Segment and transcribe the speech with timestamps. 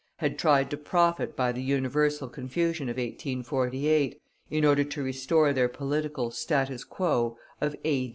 [0.17, 5.69] had tried to profit by the universal confusion of 1848, in order to restore their
[5.69, 8.09] political status quo of A.